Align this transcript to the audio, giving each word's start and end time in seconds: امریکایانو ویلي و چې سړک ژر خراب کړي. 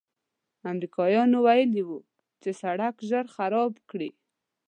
امریکایانو 0.71 1.37
ویلي 1.45 1.83
و 1.87 1.91
چې 2.41 2.49
سړک 2.61 2.95
ژر 3.09 3.25
خراب 3.35 3.73
کړي. 3.89 4.09